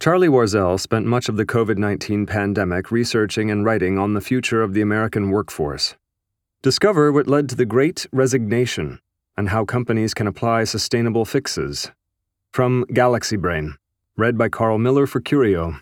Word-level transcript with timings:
Charlie 0.00 0.28
Warzel 0.28 0.78
spent 0.78 1.06
much 1.06 1.28
of 1.28 1.36
the 1.36 1.44
COVID 1.44 1.76
19 1.76 2.24
pandemic 2.24 2.92
researching 2.92 3.50
and 3.50 3.64
writing 3.64 3.98
on 3.98 4.14
the 4.14 4.20
future 4.20 4.62
of 4.62 4.72
the 4.72 4.80
American 4.80 5.30
workforce. 5.30 5.96
Discover 6.62 7.10
what 7.10 7.26
led 7.26 7.48
to 7.48 7.56
the 7.56 7.66
Great 7.66 8.06
Resignation 8.12 9.00
and 9.36 9.48
how 9.48 9.64
companies 9.64 10.14
can 10.14 10.28
apply 10.28 10.62
sustainable 10.62 11.24
fixes. 11.24 11.90
From 12.52 12.84
Galaxy 12.92 13.36
Brain, 13.36 13.74
read 14.16 14.38
by 14.38 14.48
Carl 14.48 14.78
Miller 14.78 15.08
for 15.08 15.20
Curio. 15.20 15.80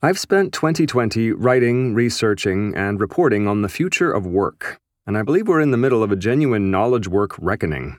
I've 0.00 0.18
spent 0.20 0.52
2020 0.52 1.32
writing, 1.32 1.92
researching, 1.92 2.72
and 2.76 3.00
reporting 3.00 3.48
on 3.48 3.62
the 3.62 3.68
future 3.68 4.12
of 4.12 4.24
work, 4.24 4.78
and 5.08 5.18
I 5.18 5.24
believe 5.24 5.48
we're 5.48 5.60
in 5.60 5.72
the 5.72 5.76
middle 5.76 6.04
of 6.04 6.12
a 6.12 6.16
genuine 6.16 6.70
knowledge 6.70 7.08
work 7.08 7.34
reckoning. 7.36 7.98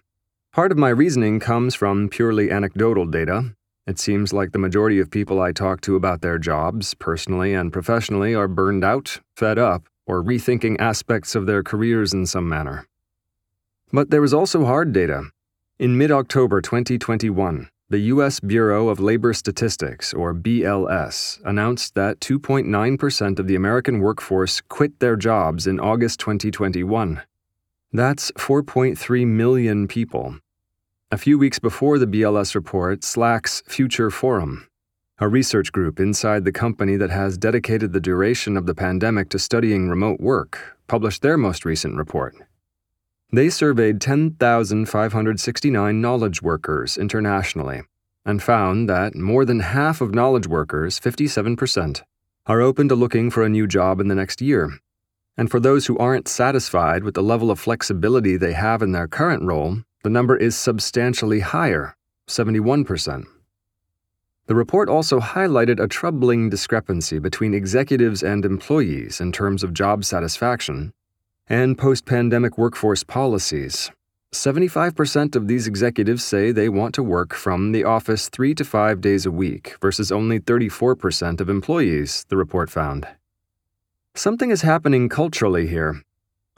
Part 0.52 0.71
of 0.71 0.79
my 0.79 0.89
reasoning 0.89 1.39
comes 1.39 1.75
from 1.75 2.09
purely 2.09 2.50
anecdotal 2.50 3.05
data. 3.05 3.54
It 3.86 4.00
seems 4.00 4.34
like 4.34 4.52
the 4.52 4.57
majority 4.57 5.00
of 5.00 5.11
people 5.11 5.39
I 5.39 5.51
talk 5.51 5.79
to 5.82 5.96
about 5.96 6.21
their 6.21 6.39
jobs, 6.39 6.96
personally 6.96 7.54
and 7.54 7.71
professionally, 7.71 8.33
are 8.33 8.47
burned 8.47 8.83
out, 8.83 9.21
fed 9.36 9.59
up, 9.59 9.83
or 10.07 10.23
rethinking 10.23 10.75
aspects 10.79 11.36
of 11.36 11.46
their 11.46 11.61
careers 11.61 12.14
in 12.14 12.25
some 12.25 12.50
manner. 12.50 12.87
But 13.93 14.09
there 14.09 14.23
is 14.23 14.33
also 14.33 14.65
hard 14.65 14.92
data. 14.92 15.25
In 15.78 15.96
mid 15.96 16.11
October 16.11 16.61
2021, 16.61 17.70
the 17.89 18.00
U.S. 18.14 18.39
Bureau 18.39 18.89
of 18.89 19.00
Labor 19.00 19.34
Statistics, 19.34 20.15
or 20.15 20.34
BLS, 20.34 21.39
announced 21.45 21.93
that 21.93 22.20
2.9% 22.21 23.39
of 23.39 23.45
the 23.45 23.56
American 23.56 24.00
workforce 24.00 24.61
quit 24.61 25.00
their 25.00 25.15
jobs 25.15 25.68
in 25.68 25.79
August 25.79 26.20
2021. 26.20 27.21
That's 27.92 28.31
4.3 28.34 29.25
million 29.25 29.87
people. 29.87 30.36
A 31.11 31.18
few 31.18 31.39
weeks 31.39 31.57
before 31.57 31.97
the 31.97 32.05
BLS 32.05 32.53
report, 32.53 33.03
Slack's 33.03 33.63
Future 33.67 34.11
Forum, 34.11 34.67
a 35.17 35.27
research 35.27 35.72
group 35.72 36.00
inside 36.00 36.45
the 36.45 36.52
company 36.52 36.97
that 36.97 37.09
has 37.09 37.36
dedicated 37.36 37.94
the 37.94 38.00
duration 38.00 38.56
of 38.56 38.67
the 38.67 38.75
pandemic 38.75 39.30
to 39.30 39.39
studying 39.39 39.89
remote 39.89 40.19
work, 40.19 40.78
published 40.88 41.23
their 41.23 41.36
most 41.36 41.66
recent 41.66 41.95
report. 41.95 42.36
They 43.34 43.50
surveyed 43.50 44.00
10,569 44.00 46.00
knowledge 46.00 46.44
workers 46.44 46.95
internationally 46.95 47.81
and 48.23 48.44
found 48.44 48.88
that 48.88 49.16
more 49.16 49.45
than 49.45 49.62
half 49.62 50.02
of 50.02 50.14
knowledge 50.14 50.45
workers, 50.45 51.00
57%, 51.00 52.03
are 52.45 52.62
open 52.62 52.88
to 52.88 52.94
looking 52.94 53.31
for 53.31 53.44
a 53.44 53.50
new 53.50 53.66
job 53.66 54.00
in 54.00 54.09
the 54.09 54.16
next 54.16 54.44
year. 54.44 54.78
And 55.36 55.50
for 55.50 55.59
those 55.59 55.88
who 55.88 55.97
aren't 55.97 56.28
satisfied 56.28 57.03
with 57.03 57.16
the 57.16 57.23
level 57.23 57.50
of 57.50 57.59
flexibility 57.59 58.38
they 58.38 58.53
have 58.53 58.84
in 58.84 58.91
their 58.91 59.08
current 59.08 59.41
role, 59.41 59.80
the 60.03 60.09
number 60.09 60.38
is 60.38 60.55
substantially 60.55 61.42
higher, 61.42 61.95
71%. 62.28 63.25
The 64.47 64.56
report 64.56 64.89
also 64.89 65.19
highlighted 65.19 65.80
a 65.80 65.88
troubling 65.88 66.50
discrepancy 66.50 67.19
between 67.19 67.53
executives 67.53 68.23
and 68.23 68.45
employees 68.45 69.22
in 69.22 69.31
terms 69.31 69.64
of 69.64 69.73
job 69.73 70.03
satisfaction 70.03 70.91
and 71.47 71.78
post 71.78 72.06
pandemic 72.06 72.58
workforce 72.58 73.03
policies. 73.03 73.91
75% 74.31 75.36
of 75.36 75.47
these 75.47 75.66
executives 75.67 76.23
say 76.23 76.52
they 76.52 76.69
want 76.69 76.94
to 76.95 77.03
work 77.03 77.34
from 77.34 77.72
the 77.72 77.84
office 77.84 78.30
three 78.30 78.53
to 78.53 78.63
five 78.63 79.02
days 79.02 79.25
a 79.25 79.31
week 79.31 79.75
versus 79.81 80.11
only 80.11 80.39
34% 80.39 81.41
of 81.41 81.50
employees, 81.50 82.25
the 82.30 82.38
report 82.38 82.69
found. 82.69 83.08
Something 84.16 84.52
is 84.52 84.61
happening 84.61 85.09
culturally 85.09 85.67
here. 85.67 86.03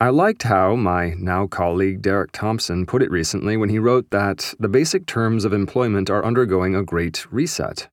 I 0.01 0.09
liked 0.09 0.41
how 0.41 0.75
my 0.75 1.13
now 1.19 1.45
colleague 1.45 2.01
Derek 2.01 2.31
Thompson 2.31 2.87
put 2.87 3.03
it 3.03 3.11
recently 3.11 3.55
when 3.55 3.69
he 3.69 3.77
wrote 3.77 4.09
that 4.09 4.51
the 4.59 4.67
basic 4.67 5.05
terms 5.05 5.45
of 5.45 5.53
employment 5.53 6.09
are 6.09 6.25
undergoing 6.25 6.73
a 6.73 6.81
great 6.81 7.31
reset. 7.31 7.87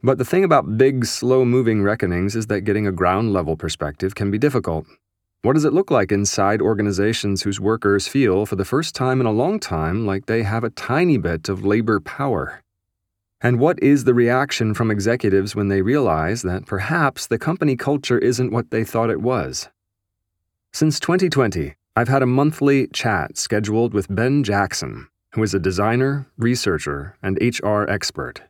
But 0.00 0.18
the 0.18 0.24
thing 0.24 0.44
about 0.44 0.78
big, 0.78 1.04
slow 1.04 1.44
moving 1.44 1.82
reckonings 1.82 2.36
is 2.36 2.46
that 2.46 2.60
getting 2.60 2.86
a 2.86 2.92
ground 2.92 3.32
level 3.32 3.56
perspective 3.56 4.14
can 4.14 4.30
be 4.30 4.38
difficult, 4.38 4.86
what 5.42 5.54
does 5.54 5.64
it 5.64 5.72
look 5.72 5.90
like 5.90 6.12
inside 6.12 6.62
organizations 6.62 7.42
whose 7.42 7.58
workers 7.58 8.06
feel, 8.06 8.46
for 8.46 8.54
the 8.54 8.64
first 8.64 8.94
time 8.94 9.20
in 9.20 9.26
a 9.26 9.32
long 9.32 9.58
time, 9.58 10.06
like 10.06 10.26
they 10.26 10.44
have 10.44 10.62
a 10.62 10.70
tiny 10.70 11.18
bit 11.18 11.48
of 11.48 11.66
labor 11.66 11.98
power? 11.98 12.62
And 13.40 13.58
what 13.58 13.82
is 13.82 14.04
the 14.04 14.14
reaction 14.14 14.72
from 14.72 14.88
executives 14.88 15.56
when 15.56 15.66
they 15.66 15.82
realize 15.82 16.42
that 16.42 16.64
perhaps 16.64 17.26
the 17.26 17.40
company 17.40 17.74
culture 17.74 18.20
isn't 18.20 18.52
what 18.52 18.70
they 18.70 18.84
thought 18.84 19.10
it 19.10 19.20
was? 19.20 19.68
Since 20.74 21.00
2020, 21.00 21.74
I've 21.96 22.08
had 22.08 22.22
a 22.22 22.26
monthly 22.26 22.88
chat 22.88 23.38
scheduled 23.38 23.94
with 23.94 24.14
Ben 24.14 24.42
Jackson, 24.42 25.08
who 25.30 25.42
is 25.42 25.54
a 25.54 25.58
designer, 25.60 26.26
researcher, 26.36 27.16
and 27.22 27.38
HR 27.40 27.84
expert. 27.88 28.42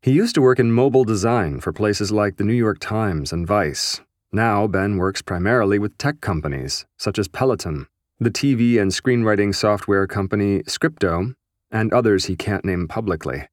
He 0.00 0.12
used 0.12 0.34
to 0.34 0.42
work 0.42 0.58
in 0.58 0.72
mobile 0.72 1.04
design 1.04 1.60
for 1.60 1.72
places 1.72 2.10
like 2.10 2.38
the 2.38 2.44
New 2.44 2.54
York 2.54 2.78
Times 2.80 3.32
and 3.32 3.46
Vice, 3.46 4.00
now, 4.34 4.66
Ben 4.66 4.96
works 4.96 5.20
primarily 5.20 5.78
with 5.78 5.98
tech 5.98 6.22
companies, 6.22 6.86
such 6.96 7.18
as 7.18 7.28
Peloton, 7.28 7.86
the 8.18 8.30
TV 8.30 8.80
and 8.80 8.90
screenwriting 8.90 9.54
software 9.54 10.06
company 10.06 10.62
Scripto, 10.62 11.34
and 11.70 11.92
others 11.92 12.24
he 12.24 12.36
can't 12.36 12.64
name 12.64 12.88
publicly. 12.88 13.46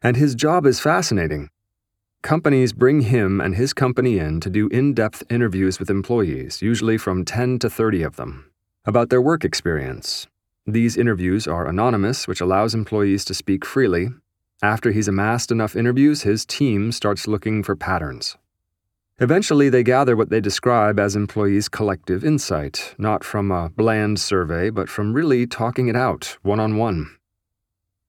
And 0.00 0.16
his 0.16 0.34
job 0.34 0.64
is 0.64 0.80
fascinating. 0.80 1.50
Companies 2.26 2.72
bring 2.72 3.02
him 3.02 3.40
and 3.40 3.54
his 3.54 3.72
company 3.72 4.18
in 4.18 4.40
to 4.40 4.50
do 4.50 4.66
in 4.70 4.94
depth 4.94 5.22
interviews 5.30 5.78
with 5.78 5.88
employees, 5.88 6.60
usually 6.60 6.98
from 6.98 7.24
10 7.24 7.60
to 7.60 7.70
30 7.70 8.02
of 8.02 8.16
them, 8.16 8.50
about 8.84 9.10
their 9.10 9.22
work 9.22 9.44
experience. 9.44 10.26
These 10.66 10.96
interviews 10.96 11.46
are 11.46 11.68
anonymous, 11.68 12.26
which 12.26 12.40
allows 12.40 12.74
employees 12.74 13.24
to 13.26 13.32
speak 13.32 13.64
freely. 13.64 14.08
After 14.60 14.90
he's 14.90 15.06
amassed 15.06 15.52
enough 15.52 15.76
interviews, 15.76 16.22
his 16.22 16.44
team 16.44 16.90
starts 16.90 17.28
looking 17.28 17.62
for 17.62 17.76
patterns. 17.76 18.36
Eventually, 19.20 19.68
they 19.68 19.84
gather 19.84 20.16
what 20.16 20.28
they 20.28 20.40
describe 20.40 20.98
as 20.98 21.14
employees' 21.14 21.68
collective 21.68 22.24
insight, 22.24 22.96
not 22.98 23.22
from 23.22 23.52
a 23.52 23.68
bland 23.68 24.18
survey, 24.18 24.68
but 24.68 24.88
from 24.88 25.12
really 25.14 25.46
talking 25.46 25.86
it 25.86 25.94
out, 25.94 26.38
one 26.42 26.58
on 26.58 26.76
one. 26.76 27.08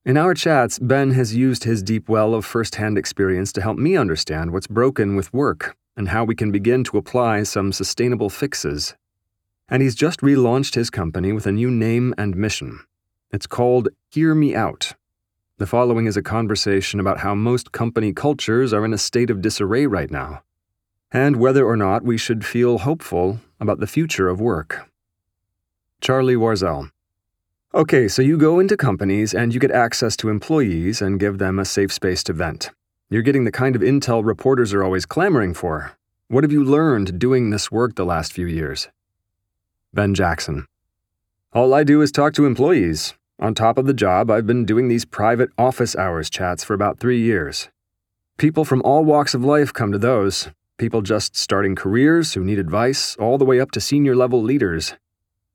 In 0.07 0.16
our 0.16 0.34
chats, 0.34 0.79
Ben 0.79 1.12
has 1.12 1.35
used 1.35 1.66
his 1.66 1.84
deep 1.84 2.07
well 2.07 2.34
of 2.34 2.45
first 2.45 2.75
hand 2.75 2.97
experience 2.97 3.51
to 3.51 3.62
help 3.62 3.78
me 3.78 3.97
understand 3.97 4.51
what's 4.53 4.66
broken 4.66 5.18
with 5.18 5.34
work 5.34 5.75
and 5.97 6.07
how 6.07 6.23
we 6.23 6.34
can 6.34 6.50
begin 6.50 6.85
to 6.85 6.97
apply 6.97 7.44
some 7.44 7.73
sustainable 7.73 8.29
fixes. 8.29 8.96
And 9.67 9.84
he's 9.84 9.96
just 9.96 10.22
relaunched 10.22 10.75
his 10.75 10.90
company 10.90 11.34
with 11.34 11.46
a 11.46 11.51
new 11.51 11.69
name 11.69 12.16
and 12.17 12.38
mission. 12.38 12.79
It's 13.34 13.47
called 13.47 13.90
Hear 14.09 14.34
Me 14.34 14.56
Out. 14.56 14.94
The 15.57 15.67
following 15.67 16.06
is 16.06 16.16
a 16.16 16.22
conversation 16.22 17.01
about 17.01 17.19
how 17.19 17.35
most 17.35 17.73
company 17.73 18.13
cultures 18.13 18.72
are 18.72 18.85
in 18.85 18.94
a 18.94 18.97
state 18.97 19.29
of 19.29 19.41
disarray 19.41 19.88
right 19.88 20.09
now 20.09 20.41
and 21.12 21.35
whether 21.35 21.66
or 21.66 21.75
not 21.75 22.06
we 22.06 22.17
should 22.17 22.46
feel 22.46 22.78
hopeful 22.78 23.41
about 23.59 23.81
the 23.81 23.88
future 23.88 24.29
of 24.29 24.40
work. 24.40 24.90
Charlie 26.00 26.38
Warzel. 26.38 26.91
Okay, 27.78 28.08
so 28.08 28.24
you 28.24 28.40
go 28.40 28.60
into 28.60 28.76
companies 28.76 29.36
and 29.36 29.54
you 29.54 29.60
get 29.60 29.70
access 29.70 30.18
to 30.18 30.30
employees 30.30 31.00
and 31.00 31.20
give 31.20 31.38
them 31.38 31.60
a 31.60 31.64
safe 31.64 31.94
space 31.94 32.24
to 32.24 32.34
vent. 32.34 32.72
You're 33.08 33.22
getting 33.22 33.44
the 33.44 33.52
kind 33.52 33.76
of 33.76 33.84
intel 33.84 34.26
reporters 34.26 34.74
are 34.74 34.84
always 34.84 35.06
clamoring 35.06 35.54
for. 35.54 35.96
What 36.28 36.44
have 36.44 36.52
you 36.52 36.64
learned 36.64 37.20
doing 37.20 37.52
this 37.52 37.72
work 37.72 37.94
the 37.94 38.04
last 38.04 38.34
few 38.34 38.48
years? 38.48 38.88
Ben 39.94 40.16
Jackson. 40.16 40.66
All 41.54 41.72
I 41.72 41.84
do 41.84 42.02
is 42.02 42.12
talk 42.12 42.34
to 42.34 42.48
employees. 42.48 43.14
On 43.40 43.54
top 43.54 43.78
of 43.78 43.86
the 43.86 43.94
job, 43.94 44.32
I've 44.32 44.48
been 44.48 44.66
doing 44.66 44.88
these 44.88 45.06
private 45.06 45.52
office 45.56 45.96
hours 45.96 46.32
chats 46.32 46.64
for 46.64 46.74
about 46.74 46.98
three 46.98 47.22
years. 47.22 47.70
People 48.38 48.66
from 48.66 48.82
all 48.82 49.06
walks 49.06 49.36
of 49.36 49.46
life 49.46 49.72
come 49.72 49.92
to 49.92 50.00
those, 50.00 50.50
people 50.80 51.04
just 51.04 51.36
starting 51.36 51.76
careers 51.76 52.34
who 52.34 52.44
need 52.44 52.58
advice, 52.58 53.16
all 53.18 53.38
the 53.38 53.46
way 53.46 53.59
up 53.59 53.70
to 53.70 53.80
senior 53.80 54.16
level 54.16 54.42
leaders. 54.42 54.96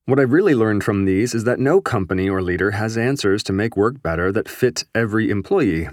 What 0.04 0.18
I've 0.18 0.32
really 0.32 0.56
learned 0.56 0.82
from 0.82 1.04
these 1.04 1.32
is 1.32 1.44
that 1.44 1.60
no 1.60 1.80
company 1.80 2.28
or 2.28 2.42
leader 2.42 2.72
has 2.72 2.98
answers 2.98 3.44
to 3.44 3.52
make 3.52 3.76
work 3.76 4.02
better 4.02 4.32
that 4.32 4.48
fit 4.48 4.84
every 4.96 5.30
employee. 5.30 5.90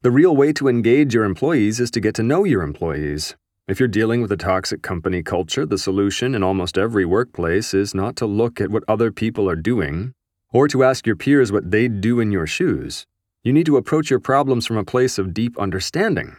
The 0.00 0.10
real 0.10 0.34
way 0.34 0.54
to 0.54 0.66
engage 0.66 1.12
your 1.12 1.24
employees 1.24 1.78
is 1.78 1.90
to 1.90 2.00
get 2.00 2.14
to 2.14 2.22
know 2.22 2.44
your 2.44 2.62
employees. 2.62 3.36
If 3.66 3.78
you're 3.78 3.86
dealing 3.86 4.22
with 4.22 4.32
a 4.32 4.38
toxic 4.38 4.80
company 4.80 5.22
culture, 5.22 5.66
the 5.66 5.76
solution 5.76 6.34
in 6.34 6.42
almost 6.42 6.78
every 6.78 7.04
workplace 7.04 7.74
is 7.74 7.94
not 7.94 8.16
to 8.16 8.24
look 8.24 8.62
at 8.62 8.70
what 8.70 8.84
other 8.88 9.12
people 9.12 9.46
are 9.50 9.56
doing 9.56 10.14
or 10.50 10.66
to 10.68 10.82
ask 10.82 11.06
your 11.06 11.16
peers 11.16 11.52
what 11.52 11.70
they'd 11.70 12.00
do 12.00 12.20
in 12.20 12.32
your 12.32 12.46
shoes. 12.46 13.06
You 13.42 13.52
need 13.52 13.66
to 13.66 13.76
approach 13.76 14.08
your 14.08 14.20
problems 14.20 14.64
from 14.64 14.78
a 14.78 14.84
place 14.84 15.18
of 15.18 15.34
deep 15.34 15.58
understanding. 15.58 16.36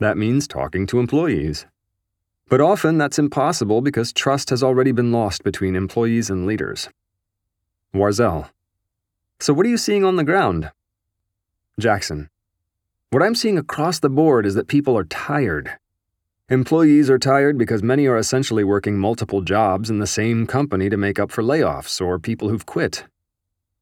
That 0.00 0.18
means 0.18 0.48
talking 0.48 0.88
to 0.88 0.98
employees. 0.98 1.66
But 2.48 2.60
often 2.60 2.98
that's 2.98 3.18
impossible 3.18 3.80
because 3.80 4.12
trust 4.12 4.50
has 4.50 4.62
already 4.62 4.92
been 4.92 5.12
lost 5.12 5.42
between 5.42 5.76
employees 5.76 6.30
and 6.30 6.46
leaders. 6.46 6.88
Warzel. 7.94 8.50
So, 9.40 9.52
what 9.52 9.66
are 9.66 9.70
you 9.70 9.78
seeing 9.78 10.04
on 10.04 10.16
the 10.16 10.24
ground? 10.24 10.70
Jackson. 11.78 12.28
What 13.10 13.22
I'm 13.22 13.34
seeing 13.34 13.58
across 13.58 13.98
the 13.98 14.08
board 14.08 14.46
is 14.46 14.54
that 14.54 14.68
people 14.68 14.96
are 14.96 15.04
tired. 15.04 15.76
Employees 16.48 17.08
are 17.08 17.18
tired 17.18 17.56
because 17.56 17.82
many 17.82 18.06
are 18.06 18.18
essentially 18.18 18.64
working 18.64 18.98
multiple 18.98 19.40
jobs 19.40 19.90
in 19.90 19.98
the 19.98 20.06
same 20.06 20.46
company 20.46 20.88
to 20.90 20.96
make 20.96 21.18
up 21.18 21.30
for 21.30 21.42
layoffs 21.42 22.00
or 22.00 22.18
people 22.18 22.48
who've 22.48 22.66
quit. 22.66 23.04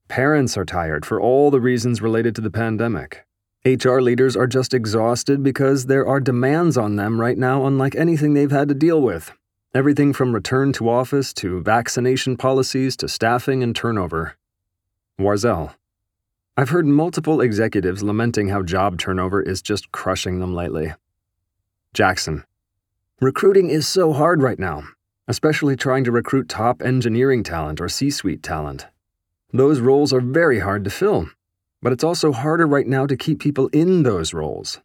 Parents 0.09 0.57
are 0.57 0.65
tired 0.65 1.07
for 1.07 1.21
all 1.21 1.51
the 1.51 1.61
reasons 1.61 2.03
related 2.03 2.35
to 2.35 2.41
the 2.41 2.51
pandemic. 2.51 3.25
HR 3.65 4.01
leaders 4.01 4.37
are 4.37 4.47
just 4.47 4.73
exhausted 4.73 5.43
because 5.43 5.85
there 5.85 6.07
are 6.07 6.19
demands 6.19 6.79
on 6.79 6.97
them 6.97 7.21
right 7.21 7.37
now 7.37 7.67
unlike 7.67 7.95
anything 7.95 8.33
they've 8.33 8.51
had 8.51 8.69
to 8.69 8.75
deal 8.75 9.03
with. 9.03 9.33
Everything 9.75 10.15
from 10.15 10.35
return 10.35 10.73
to 10.73 10.89
office 10.89 11.35
to 11.35 11.61
vaccination 11.62 12.39
policies 12.39 12.97
to 12.97 13.07
staffing 13.07 13.62
and 13.62 13.77
turnover. 13.77 14.39
Warzel. 15.21 15.75
I've 16.57 16.71
heard 16.71 16.87
multiple 16.87 17.43
executives 17.43 18.03
lamenting 18.03 18.49
how 18.49 18.62
job 18.62 18.99
turnover 18.99 19.43
is 19.43 19.61
just 19.61 19.93
crushing 19.93 20.41
them 20.41 20.55
lately. 20.55 20.95
Jackson. 21.93 22.45
Recruiting 23.21 23.69
is 23.69 23.87
so 23.87 24.15
hard 24.15 24.43
right 24.43 24.59
now, 24.59 24.85
especially 25.29 25.77
trying 25.77 26.05
to 26.05 26.12
recruit 26.12 26.49
top 26.49 26.81
engineering 26.81 27.43
talent 27.43 27.79
or 27.79 27.91
C 27.91 28.11
suite 28.11 28.43
talent. 28.43 28.87
Those 29.53 29.81
roles 29.81 30.15
are 30.15 30.23
very 30.23 30.61
hard 30.61 30.83
to 30.85 30.91
fill, 30.91 31.29
but 31.82 31.93
it's 31.93 32.05
also 32.05 32.32
harder 32.32 32.67
right 32.67 32.87
now 32.87 33.06
to 33.06 33.17
keep 33.17 33.41
people 33.41 33.69
in 33.69 34.03
those 34.03 34.35
roles. 34.35 34.81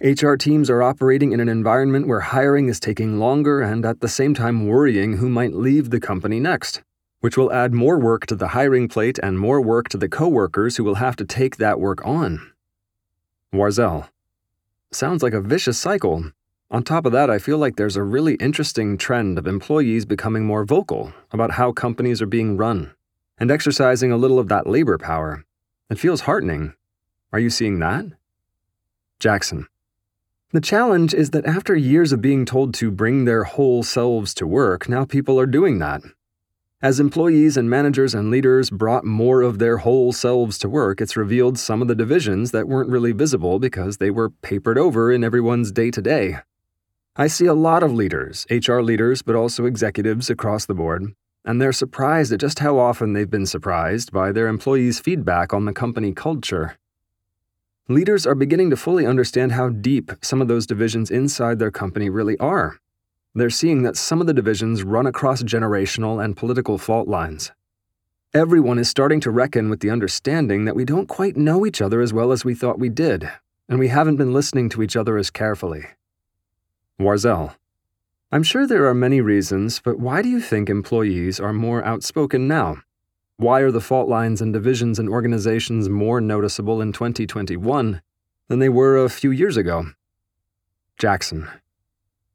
HR 0.00 0.34
teams 0.34 0.68
are 0.68 0.82
operating 0.82 1.32
in 1.32 1.38
an 1.38 1.48
environment 1.48 2.08
where 2.08 2.20
hiring 2.20 2.68
is 2.68 2.80
taking 2.80 3.18
longer 3.20 3.60
and 3.60 3.84
at 3.84 4.00
the 4.00 4.08
same 4.08 4.34
time 4.34 4.66
worrying 4.66 5.18
who 5.18 5.28
might 5.28 5.52
leave 5.52 5.90
the 5.90 6.00
company 6.00 6.40
next, 6.40 6.82
which 7.20 7.36
will 7.36 7.52
add 7.52 7.72
more 7.72 8.00
work 8.00 8.26
to 8.26 8.34
the 8.34 8.48
hiring 8.48 8.88
plate 8.88 9.20
and 9.22 9.38
more 9.38 9.60
work 9.60 9.88
to 9.90 9.96
the 9.96 10.08
coworkers 10.08 10.76
who 10.76 10.82
will 10.82 10.96
have 10.96 11.14
to 11.14 11.24
take 11.24 11.56
that 11.58 11.78
work 11.78 12.04
on. 12.04 12.50
Warzel. 13.54 14.08
Sounds 14.90 15.22
like 15.22 15.34
a 15.34 15.40
vicious 15.40 15.78
cycle. 15.78 16.32
On 16.68 16.82
top 16.82 17.06
of 17.06 17.12
that, 17.12 17.30
I 17.30 17.38
feel 17.38 17.58
like 17.58 17.76
there's 17.76 17.96
a 17.96 18.02
really 18.02 18.34
interesting 18.36 18.98
trend 18.98 19.38
of 19.38 19.46
employees 19.46 20.04
becoming 20.04 20.44
more 20.44 20.64
vocal 20.64 21.12
about 21.30 21.52
how 21.52 21.70
companies 21.70 22.20
are 22.20 22.26
being 22.26 22.56
run 22.56 22.92
and 23.38 23.50
exercising 23.50 24.10
a 24.10 24.16
little 24.16 24.38
of 24.38 24.48
that 24.48 24.66
labor 24.66 24.98
power. 24.98 25.44
It 25.92 25.98
feels 25.98 26.22
heartening. 26.22 26.72
Are 27.34 27.38
you 27.38 27.50
seeing 27.50 27.78
that? 27.80 28.06
Jackson. 29.20 29.66
The 30.50 30.60
challenge 30.62 31.12
is 31.12 31.32
that 31.32 31.44
after 31.44 31.76
years 31.76 32.12
of 32.12 32.22
being 32.22 32.46
told 32.46 32.72
to 32.76 32.90
bring 32.90 33.26
their 33.26 33.44
whole 33.44 33.82
selves 33.82 34.32
to 34.34 34.46
work, 34.46 34.88
now 34.88 35.04
people 35.04 35.38
are 35.38 35.44
doing 35.44 35.80
that. 35.80 36.00
As 36.80 36.98
employees 36.98 37.58
and 37.58 37.68
managers 37.68 38.14
and 38.14 38.30
leaders 38.30 38.70
brought 38.70 39.04
more 39.04 39.42
of 39.42 39.58
their 39.58 39.76
whole 39.76 40.14
selves 40.14 40.56
to 40.60 40.68
work, 40.70 41.02
it's 41.02 41.14
revealed 41.14 41.58
some 41.58 41.82
of 41.82 41.88
the 41.88 41.94
divisions 41.94 42.52
that 42.52 42.66
weren't 42.66 42.88
really 42.88 43.12
visible 43.12 43.58
because 43.58 43.98
they 43.98 44.10
were 44.10 44.30
papered 44.30 44.78
over 44.78 45.12
in 45.12 45.22
everyone's 45.22 45.70
day 45.72 45.90
to 45.90 46.00
day. 46.00 46.38
I 47.16 47.26
see 47.26 47.44
a 47.44 47.52
lot 47.68 47.82
of 47.82 47.92
leaders, 47.92 48.46
HR 48.50 48.80
leaders, 48.80 49.20
but 49.20 49.36
also 49.36 49.66
executives 49.66 50.30
across 50.30 50.64
the 50.64 50.72
board, 50.72 51.14
and 51.44 51.60
they're 51.60 51.72
surprised 51.72 52.32
at 52.32 52.40
just 52.40 52.60
how 52.60 52.78
often 52.78 53.12
they've 53.12 53.30
been 53.30 53.46
surprised 53.46 54.12
by 54.12 54.32
their 54.32 54.46
employees' 54.46 55.00
feedback 55.00 55.52
on 55.52 55.64
the 55.64 55.72
company 55.72 56.12
culture. 56.12 56.76
Leaders 57.88 58.26
are 58.26 58.34
beginning 58.34 58.70
to 58.70 58.76
fully 58.76 59.04
understand 59.04 59.52
how 59.52 59.68
deep 59.68 60.12
some 60.22 60.40
of 60.40 60.48
those 60.48 60.66
divisions 60.66 61.10
inside 61.10 61.58
their 61.58 61.70
company 61.70 62.08
really 62.08 62.38
are. 62.38 62.78
They're 63.34 63.50
seeing 63.50 63.82
that 63.82 63.96
some 63.96 64.20
of 64.20 64.26
the 64.26 64.34
divisions 64.34 64.84
run 64.84 65.06
across 65.06 65.42
generational 65.42 66.22
and 66.22 66.36
political 66.36 66.78
fault 66.78 67.08
lines. 67.08 67.50
Everyone 68.34 68.78
is 68.78 68.88
starting 68.88 69.20
to 69.20 69.30
reckon 69.30 69.68
with 69.68 69.80
the 69.80 69.90
understanding 69.90 70.64
that 70.64 70.76
we 70.76 70.84
don't 70.84 71.08
quite 71.08 71.36
know 71.36 71.66
each 71.66 71.82
other 71.82 72.00
as 72.00 72.12
well 72.12 72.30
as 72.30 72.44
we 72.44 72.54
thought 72.54 72.78
we 72.78 72.88
did, 72.88 73.28
and 73.68 73.78
we 73.78 73.88
haven't 73.88 74.16
been 74.16 74.32
listening 74.32 74.68
to 74.70 74.82
each 74.82 74.96
other 74.96 75.18
as 75.18 75.30
carefully. 75.30 75.84
Warzel. 77.00 77.54
I'm 78.34 78.42
sure 78.42 78.66
there 78.66 78.86
are 78.86 78.94
many 78.94 79.20
reasons, 79.20 79.78
but 79.84 79.98
why 79.98 80.22
do 80.22 80.30
you 80.30 80.40
think 80.40 80.70
employees 80.70 81.38
are 81.38 81.52
more 81.52 81.84
outspoken 81.84 82.48
now? 82.48 82.78
Why 83.36 83.60
are 83.60 83.70
the 83.70 83.78
fault 83.82 84.08
lines 84.08 84.40
and 84.40 84.54
divisions 84.54 84.98
in 84.98 85.06
organizations 85.06 85.90
more 85.90 86.18
noticeable 86.18 86.80
in 86.80 86.92
2021 86.92 88.00
than 88.48 88.58
they 88.58 88.70
were 88.70 88.96
a 88.96 89.10
few 89.10 89.30
years 89.30 89.58
ago? 89.58 89.84
Jackson. 90.98 91.46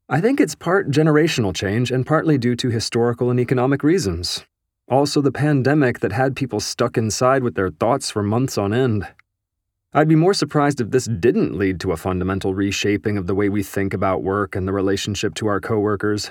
I 0.08 0.20
think 0.20 0.38
it's 0.38 0.54
part 0.54 0.88
generational 0.88 1.52
change 1.52 1.90
and 1.90 2.06
partly 2.06 2.38
due 2.38 2.54
to 2.54 2.70
historical 2.70 3.28
and 3.28 3.40
economic 3.40 3.82
reasons. 3.82 4.44
Also, 4.86 5.20
the 5.20 5.32
pandemic 5.32 5.98
that 5.98 6.12
had 6.12 6.36
people 6.36 6.60
stuck 6.60 6.96
inside 6.96 7.42
with 7.42 7.56
their 7.56 7.70
thoughts 7.70 8.08
for 8.08 8.22
months 8.22 8.56
on 8.56 8.72
end. 8.72 9.08
I'd 9.98 10.06
be 10.06 10.14
more 10.14 10.32
surprised 10.32 10.80
if 10.80 10.92
this 10.92 11.06
didn't 11.06 11.58
lead 11.58 11.80
to 11.80 11.90
a 11.90 11.96
fundamental 11.96 12.54
reshaping 12.54 13.18
of 13.18 13.26
the 13.26 13.34
way 13.34 13.48
we 13.48 13.64
think 13.64 13.92
about 13.92 14.22
work 14.22 14.54
and 14.54 14.68
the 14.68 14.72
relationship 14.72 15.34
to 15.34 15.48
our 15.48 15.60
coworkers. 15.60 16.30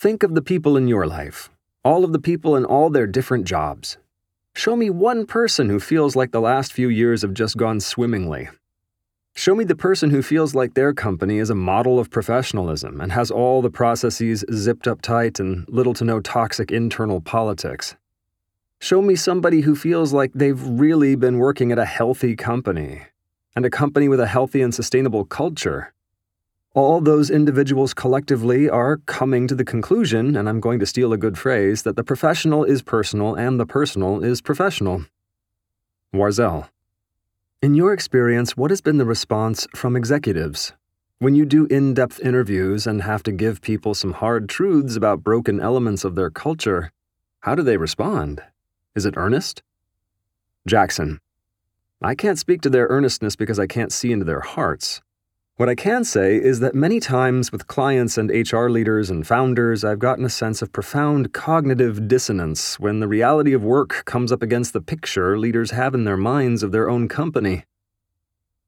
Think 0.00 0.24
of 0.24 0.34
the 0.34 0.42
people 0.42 0.76
in 0.76 0.88
your 0.88 1.06
life, 1.06 1.48
all 1.84 2.02
of 2.02 2.10
the 2.10 2.18
people 2.18 2.56
in 2.56 2.64
all 2.64 2.90
their 2.90 3.06
different 3.06 3.44
jobs. 3.44 3.98
Show 4.56 4.74
me 4.74 4.90
one 4.90 5.26
person 5.26 5.68
who 5.68 5.78
feels 5.78 6.16
like 6.16 6.32
the 6.32 6.40
last 6.40 6.72
few 6.72 6.88
years 6.88 7.22
have 7.22 7.34
just 7.34 7.56
gone 7.56 7.78
swimmingly. 7.78 8.48
Show 9.36 9.54
me 9.54 9.62
the 9.62 9.76
person 9.76 10.10
who 10.10 10.20
feels 10.20 10.52
like 10.56 10.74
their 10.74 10.92
company 10.92 11.38
is 11.38 11.50
a 11.50 11.54
model 11.54 12.00
of 12.00 12.10
professionalism 12.10 13.00
and 13.00 13.12
has 13.12 13.30
all 13.30 13.62
the 13.62 13.70
processes 13.70 14.44
zipped 14.52 14.88
up 14.88 15.02
tight 15.02 15.38
and 15.38 15.68
little 15.68 15.94
to 15.94 16.04
no 16.04 16.18
toxic 16.18 16.72
internal 16.72 17.20
politics. 17.20 17.94
Show 18.80 19.02
me 19.02 19.16
somebody 19.16 19.62
who 19.62 19.74
feels 19.74 20.12
like 20.12 20.32
they've 20.34 20.62
really 20.62 21.16
been 21.16 21.38
working 21.38 21.72
at 21.72 21.78
a 21.78 21.84
healthy 21.84 22.36
company 22.36 23.02
and 23.54 23.64
a 23.64 23.70
company 23.70 24.08
with 24.08 24.20
a 24.20 24.26
healthy 24.26 24.62
and 24.62 24.74
sustainable 24.74 25.24
culture 25.24 25.92
all 26.76 27.00
those 27.00 27.30
individuals 27.30 27.94
collectively 27.94 28.68
are 28.68 28.98
coming 29.06 29.48
to 29.48 29.54
the 29.54 29.64
conclusion, 29.64 30.36
and 30.36 30.46
I'm 30.46 30.60
going 30.60 30.78
to 30.80 30.84
steal 30.84 31.10
a 31.14 31.16
good 31.16 31.38
phrase, 31.38 31.84
that 31.84 31.96
the 31.96 32.04
professional 32.04 32.64
is 32.64 32.82
personal 32.82 33.34
and 33.34 33.58
the 33.58 33.64
personal 33.64 34.22
is 34.22 34.42
professional. 34.42 35.06
Warzel. 36.14 36.68
In 37.62 37.74
your 37.74 37.94
experience, 37.94 38.58
what 38.58 38.70
has 38.70 38.82
been 38.82 38.98
the 38.98 39.06
response 39.06 39.66
from 39.74 39.96
executives? 39.96 40.74
When 41.18 41.34
you 41.34 41.46
do 41.46 41.64
in 41.70 41.94
depth 41.94 42.20
interviews 42.20 42.86
and 42.86 43.02
have 43.04 43.22
to 43.22 43.32
give 43.32 43.62
people 43.62 43.94
some 43.94 44.12
hard 44.12 44.46
truths 44.46 44.96
about 44.96 45.24
broken 45.24 45.58
elements 45.58 46.04
of 46.04 46.14
their 46.14 46.28
culture, 46.28 46.92
how 47.40 47.54
do 47.54 47.62
they 47.62 47.78
respond? 47.78 48.42
Is 48.96 49.04
it 49.04 49.18
earnest? 49.18 49.62
Jackson. 50.66 51.20
I 52.00 52.14
can't 52.14 52.38
speak 52.38 52.62
to 52.62 52.70
their 52.70 52.86
earnestness 52.86 53.36
because 53.36 53.58
I 53.58 53.66
can't 53.66 53.92
see 53.92 54.10
into 54.10 54.24
their 54.24 54.40
hearts. 54.40 55.02
What 55.56 55.68
I 55.68 55.74
can 55.74 56.02
say 56.02 56.36
is 56.36 56.60
that 56.60 56.74
many 56.74 56.98
times 56.98 57.52
with 57.52 57.66
clients 57.66 58.16
and 58.16 58.30
HR 58.30 58.68
leaders 58.68 59.10
and 59.10 59.26
founders, 59.26 59.84
I've 59.84 59.98
gotten 59.98 60.24
a 60.24 60.30
sense 60.30 60.62
of 60.62 60.72
profound 60.72 61.34
cognitive 61.34 62.08
dissonance 62.08 62.80
when 62.80 63.00
the 63.00 63.06
reality 63.06 63.52
of 63.52 63.62
work 63.62 64.04
comes 64.06 64.32
up 64.32 64.42
against 64.42 64.72
the 64.72 64.80
picture 64.80 65.38
leaders 65.38 65.72
have 65.72 65.94
in 65.94 66.04
their 66.04 66.16
minds 66.16 66.62
of 66.62 66.72
their 66.72 66.88
own 66.88 67.06
company. 67.06 67.64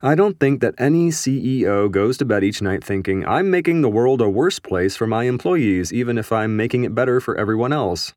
I 0.03 0.15
don't 0.15 0.39
think 0.39 0.61
that 0.61 0.75
any 0.77 1.09
CEO 1.09 1.91
goes 1.91 2.19
to 2.19 2.27
bed 2.27 2.44
each 2.44 2.61
night 2.61 2.85
thinking, 2.85 3.27
I'm 3.27 3.51
making 3.51 3.81
the 3.81 3.89
world 3.89 4.20
a 4.20 4.29
worse 4.29 4.58
place 4.58 4.94
for 4.94 5.06
my 5.06 5.25
employees, 5.25 5.91
even 5.91 6.19
if 6.19 6.32
I'm 6.32 6.55
making 6.55 6.85
it 6.85 6.94
better 6.94 7.19
for 7.19 7.35
everyone 7.35 7.73
else. 7.73 8.13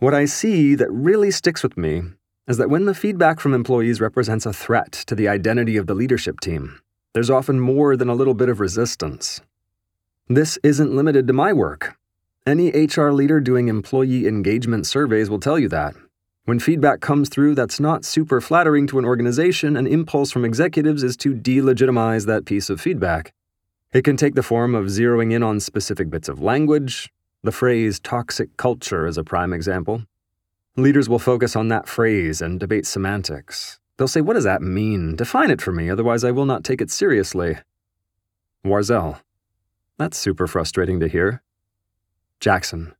What 0.00 0.14
I 0.14 0.24
see 0.24 0.74
that 0.76 0.90
really 0.90 1.30
sticks 1.30 1.62
with 1.62 1.76
me 1.76 2.00
is 2.48 2.56
that 2.56 2.70
when 2.70 2.86
the 2.86 2.94
feedback 2.94 3.38
from 3.38 3.52
employees 3.52 4.00
represents 4.00 4.46
a 4.46 4.52
threat 4.52 4.92
to 4.92 5.14
the 5.14 5.28
identity 5.28 5.76
of 5.76 5.86
the 5.86 5.94
leadership 5.94 6.40
team, 6.40 6.80
there's 7.12 7.28
often 7.28 7.60
more 7.60 7.98
than 7.98 8.08
a 8.08 8.14
little 8.14 8.32
bit 8.32 8.48
of 8.48 8.60
resistance. 8.60 9.42
This 10.26 10.58
isn't 10.62 10.96
limited 10.96 11.26
to 11.26 11.34
my 11.34 11.52
work. 11.52 11.98
Any 12.46 12.70
HR 12.70 13.10
leader 13.10 13.40
doing 13.40 13.68
employee 13.68 14.26
engagement 14.26 14.86
surveys 14.86 15.28
will 15.28 15.38
tell 15.38 15.58
you 15.58 15.68
that. 15.68 15.94
When 16.46 16.60
feedback 16.60 17.00
comes 17.00 17.28
through 17.28 17.54
that's 17.54 17.78
not 17.78 18.06
super 18.06 18.40
flattering 18.40 18.86
to 18.86 18.98
an 18.98 19.04
organization, 19.04 19.76
an 19.76 19.86
impulse 19.86 20.30
from 20.30 20.46
executives 20.46 21.02
is 21.02 21.14
to 21.18 21.34
delegitimize 21.34 22.24
that 22.24 22.46
piece 22.46 22.70
of 22.70 22.80
feedback. 22.80 23.34
It 23.92 24.04
can 24.04 24.16
take 24.16 24.34
the 24.34 24.42
form 24.42 24.74
of 24.74 24.86
zeroing 24.86 25.30
in 25.30 25.42
on 25.42 25.60
specific 25.60 26.08
bits 26.08 26.30
of 26.30 26.40
language. 26.40 27.12
The 27.42 27.52
phrase 27.52 27.98
toxic 27.98 28.56
culture 28.58 29.06
is 29.06 29.16
a 29.16 29.24
prime 29.24 29.52
example. 29.52 30.02
Leaders 30.76 31.08
will 31.08 31.18
focus 31.18 31.56
on 31.56 31.68
that 31.68 31.88
phrase 31.88 32.42
and 32.42 32.60
debate 32.60 32.86
semantics. 32.86 33.78
They'll 33.96 34.08
say, 34.08 34.20
What 34.20 34.34
does 34.34 34.44
that 34.44 34.62
mean? 34.62 35.16
Define 35.16 35.50
it 35.50 35.62
for 35.62 35.72
me, 35.72 35.88
otherwise 35.88 36.22
I 36.22 36.32
will 36.32 36.44
not 36.44 36.64
take 36.64 36.80
it 36.80 36.90
seriously. 36.90 37.56
Warzel. 38.64 39.20
That's 39.96 40.18
super 40.18 40.46
frustrating 40.46 41.00
to 41.00 41.08
hear. 41.08 41.42
Jackson. 42.40 42.94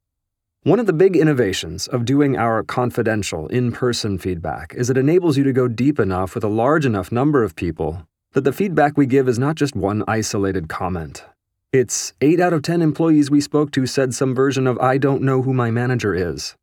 One 0.62 0.78
of 0.78 0.86
the 0.86 0.92
big 0.92 1.16
innovations 1.16 1.86
of 1.88 2.04
doing 2.04 2.36
our 2.36 2.62
confidential, 2.62 3.46
in 3.48 3.72
person 3.72 4.18
feedback 4.18 4.74
is 4.74 4.90
it 4.90 4.98
enables 4.98 5.38
you 5.38 5.44
to 5.44 5.52
go 5.52 5.68
deep 5.68 5.98
enough 5.98 6.34
with 6.34 6.44
a 6.44 6.48
large 6.48 6.84
enough 6.84 7.10
number 7.10 7.42
of 7.42 7.56
people 7.56 8.06
that 8.32 8.44
the 8.44 8.52
feedback 8.52 8.96
we 8.96 9.06
give 9.06 9.28
is 9.28 9.38
not 9.38 9.56
just 9.56 9.74
one 9.74 10.04
isolated 10.06 10.68
comment. 10.68 11.24
It's 11.72 12.14
8 12.20 12.40
out 12.40 12.52
of 12.52 12.62
10 12.62 12.82
employees 12.82 13.30
we 13.30 13.40
spoke 13.40 13.70
to 13.72 13.86
said 13.86 14.12
some 14.12 14.34
version 14.34 14.66
of, 14.66 14.76
I 14.80 14.98
don't 14.98 15.22
know 15.22 15.42
who 15.42 15.54
my 15.54 15.70
manager 15.70 16.16
is. 16.16 16.56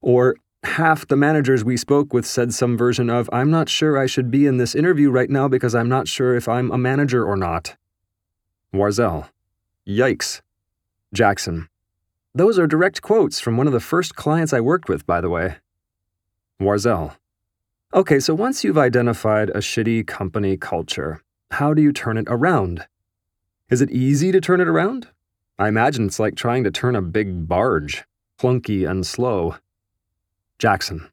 Or, 0.00 0.36
half 0.62 1.04
the 1.08 1.16
managers 1.16 1.64
we 1.64 1.76
spoke 1.76 2.14
with 2.14 2.24
said 2.24 2.54
some 2.54 2.78
version 2.78 3.10
of, 3.10 3.28
I'm 3.32 3.50
not 3.50 3.68
sure 3.68 3.98
I 3.98 4.06
should 4.06 4.30
be 4.30 4.46
in 4.46 4.58
this 4.58 4.76
interview 4.76 5.10
right 5.10 5.28
now 5.28 5.48
because 5.48 5.74
I'm 5.74 5.88
not 5.88 6.06
sure 6.06 6.36
if 6.36 6.48
I'm 6.48 6.70
a 6.70 6.78
manager 6.78 7.24
or 7.24 7.36
not. 7.36 7.74
Warzel. 8.72 9.30
Yikes. 9.84 10.42
Jackson. 11.12 11.68
Those 12.32 12.56
are 12.56 12.68
direct 12.68 13.02
quotes 13.02 13.40
from 13.40 13.56
one 13.56 13.66
of 13.66 13.72
the 13.72 13.80
first 13.80 14.14
clients 14.14 14.52
I 14.52 14.60
worked 14.60 14.88
with, 14.88 15.04
by 15.08 15.20
the 15.20 15.28
way. 15.28 15.56
Warzel. 16.60 17.16
Okay, 17.92 18.20
so 18.20 18.32
once 18.32 18.62
you've 18.62 18.78
identified 18.78 19.50
a 19.50 19.58
shitty 19.58 20.06
company 20.06 20.56
culture, 20.56 21.20
how 21.50 21.74
do 21.74 21.82
you 21.82 21.92
turn 21.92 22.16
it 22.16 22.26
around? 22.28 22.86
Is 23.70 23.80
it 23.80 23.90
easy 23.90 24.32
to 24.32 24.40
turn 24.40 24.60
it 24.60 24.68
around? 24.68 25.08
I 25.58 25.68
imagine 25.68 26.06
it's 26.06 26.18
like 26.18 26.34
trying 26.34 26.64
to 26.64 26.70
turn 26.70 26.96
a 26.96 27.02
big 27.02 27.48
barge, 27.48 28.04
clunky 28.38 28.88
and 28.88 29.06
slow. 29.06 29.56
Jackson. 30.58 31.08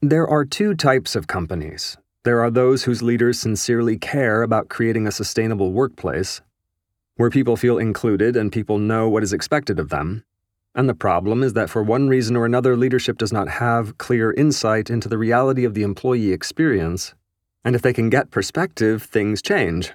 There 0.00 0.28
are 0.28 0.44
two 0.44 0.74
types 0.74 1.16
of 1.16 1.26
companies. 1.26 1.96
There 2.24 2.40
are 2.40 2.50
those 2.50 2.84
whose 2.84 3.02
leaders 3.02 3.38
sincerely 3.38 3.98
care 3.98 4.42
about 4.42 4.68
creating 4.68 5.06
a 5.06 5.12
sustainable 5.12 5.72
workplace, 5.72 6.40
where 7.16 7.30
people 7.30 7.56
feel 7.56 7.78
included 7.78 8.36
and 8.36 8.52
people 8.52 8.78
know 8.78 9.08
what 9.08 9.22
is 9.22 9.32
expected 9.32 9.78
of 9.78 9.90
them, 9.90 10.24
and 10.74 10.88
the 10.88 10.94
problem 10.94 11.44
is 11.44 11.52
that 11.52 11.70
for 11.70 11.82
one 11.82 12.08
reason 12.08 12.36
or 12.36 12.44
another, 12.44 12.76
leadership 12.76 13.16
does 13.16 13.32
not 13.32 13.48
have 13.48 13.96
clear 13.96 14.32
insight 14.32 14.90
into 14.90 15.08
the 15.08 15.18
reality 15.18 15.64
of 15.64 15.74
the 15.74 15.84
employee 15.84 16.32
experience. 16.32 17.14
And 17.64 17.76
if 17.76 17.82
they 17.82 17.92
can 17.92 18.10
get 18.10 18.32
perspective, 18.32 19.04
things 19.04 19.40
change. 19.40 19.92